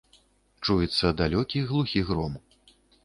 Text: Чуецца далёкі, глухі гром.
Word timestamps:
Чуецца 0.67 1.11
далёкі, 1.19 1.61
глухі 1.73 2.03
гром. 2.09 2.33